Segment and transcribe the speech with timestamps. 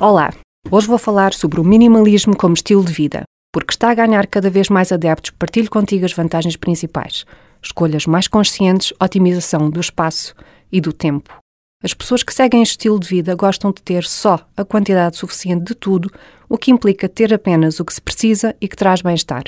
[0.00, 0.32] Olá!
[0.70, 3.24] Hoje vou falar sobre o minimalismo como estilo de vida.
[3.52, 7.26] Porque está a ganhar cada vez mais adeptos, partilho contigo as vantagens principais.
[7.60, 10.36] Escolhas mais conscientes, otimização do espaço
[10.70, 11.36] e do tempo.
[11.82, 15.64] As pessoas que seguem este estilo de vida gostam de ter só a quantidade suficiente
[15.64, 16.08] de tudo,
[16.48, 19.42] o que implica ter apenas o que se precisa e que traz bem-estar.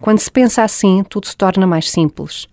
[0.00, 2.46] Quando se pensa assim, tudo se torna mais simples.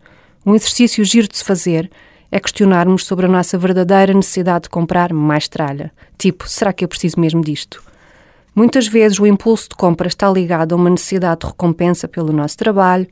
[0.43, 1.87] Um exercício giro de se fazer
[2.31, 5.91] é questionarmos sobre a nossa verdadeira necessidade de comprar mais tralha.
[6.17, 7.81] Tipo, será que eu preciso mesmo disto?
[8.55, 12.57] Muitas vezes o impulso de compra está ligado a uma necessidade de recompensa pelo nosso
[12.57, 13.07] trabalho,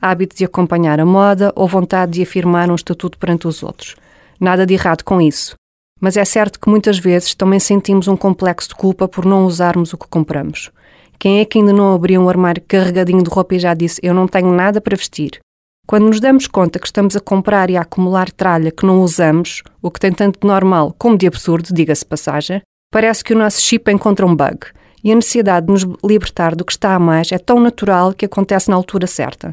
[0.00, 3.96] hábito de acompanhar a moda ou vontade de afirmar um estatuto perante os outros.
[4.38, 5.54] Nada de errado com isso.
[6.00, 9.92] Mas é certo que muitas vezes também sentimos um complexo de culpa por não usarmos
[9.92, 10.70] o que compramos.
[11.18, 14.14] Quem é que ainda não abriu um armário carregadinho de roupa e já disse eu
[14.14, 15.40] não tenho nada para vestir?
[15.90, 19.60] Quando nos damos conta que estamos a comprar e a acumular tralha que não usamos,
[19.82, 23.60] o que tem tanto de normal como de absurdo, diga-se passagem, parece que o nosso
[23.60, 24.68] chip encontra um bug
[25.02, 28.24] e a necessidade de nos libertar do que está a mais é tão natural que
[28.24, 29.52] acontece na altura certa.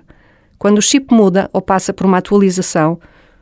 [0.59, 2.99] Quando o chip muda ou passa por uma atualização,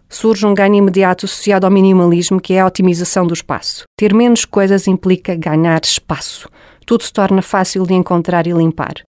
[0.07, 3.83] surge um ganho imediato associado ao minimalismo, que é a otimização do espaço.
[3.97, 6.47] Ter menos coisas implica ganhar espaço.
[6.85, 9.03] Tudo se torna fácil de encontrar e limpar.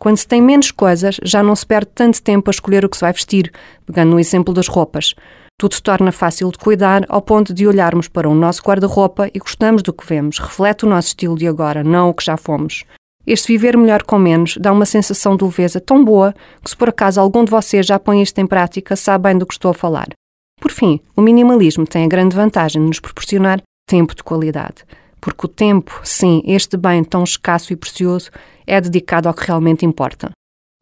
[0.00, 2.96] Quando se tem menos coisas, já não se perde tanto tempo a escolher o que
[2.96, 3.52] se vai vestir,
[3.84, 5.14] pegando no exemplo das roupas.
[5.58, 9.38] Tudo se torna fácil de cuidar ao ponto de olharmos para o nosso guarda-roupa e
[9.38, 12.84] gostamos do que vemos, reflete o nosso estilo de agora, não o que já fomos.
[13.26, 16.34] Este viver melhor com menos dá uma sensação de leveza tão boa
[16.64, 19.44] que, se por acaso algum de vocês já põe isto em prática, sabe bem do
[19.44, 20.08] que estou a falar.
[20.62, 24.82] Por fim, o minimalismo tem a grande vantagem de nos proporcionar tempo de qualidade
[25.20, 28.30] porque o tempo, sim, este bem tão escasso e precioso,
[28.66, 30.30] é dedicado ao que realmente importa.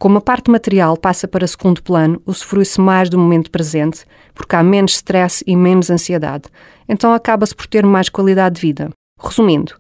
[0.00, 4.62] Como a parte material passa para segundo plano, usufrui-se mais do momento presente, porque há
[4.62, 6.45] menos stress e menos ansiedade,
[6.89, 8.91] então acaba-se por ter mais qualidade de vida.
[9.20, 9.75] Resumindo,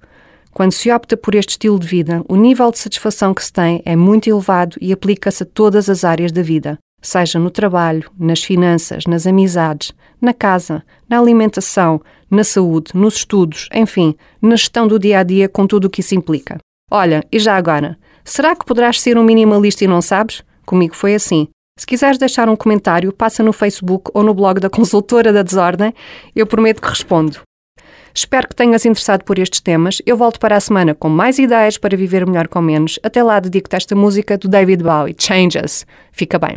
[0.50, 3.80] quando se opta por este estilo de vida, o nível de satisfação que se tem
[3.84, 8.42] é muito elevado e aplica-se a todas as áreas da vida, seja no trabalho, nas
[8.42, 12.00] finanças, nas amizades, na casa, na alimentação,
[12.30, 16.00] na saúde, nos estudos, enfim, na gestão do dia a dia com tudo o que
[16.00, 16.58] isso implica.
[16.90, 20.42] Olha, e já agora, será que poderás ser um minimalista e não sabes?
[20.64, 21.48] Comigo foi assim.
[21.78, 25.94] Se quiseres deixar um comentário, passa no Facebook ou no blog da Consultora da Desordem,
[26.34, 27.40] eu prometo que respondo.
[28.12, 30.02] Espero que tenhas interessado por estes temas.
[30.04, 32.98] Eu volto para a semana com mais ideias para viver melhor com menos.
[33.00, 35.86] Até lá dedico-te esta música do David Bowie, Changes.
[36.10, 36.56] Fica bem.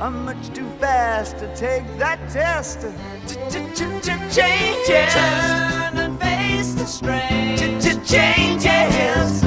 [0.00, 2.80] I'm much too fast to take that test.
[4.34, 5.14] Changes.
[5.14, 7.56] Turn and face the strain.
[8.04, 9.40] Changes.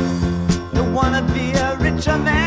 [0.74, 2.47] Don't wanna be a richer man.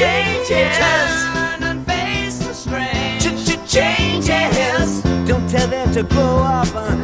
[0.00, 0.78] changes.
[0.78, 3.20] Turn and face the strange.
[3.70, 5.02] Changes.
[5.28, 6.99] Don't tell them to grow up.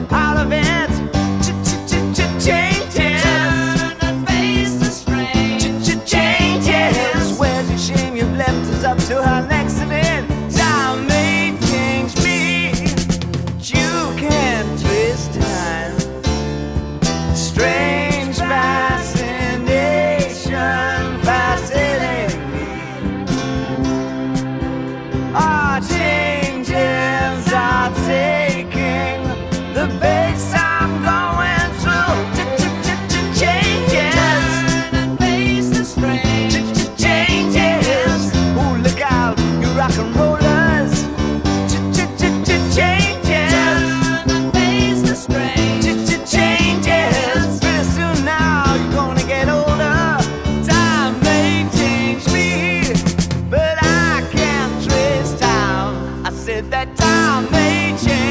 [57.43, 58.26] 没钱。